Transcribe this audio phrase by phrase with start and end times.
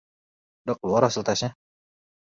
[0.65, 1.51] udah keluar hasil testnya?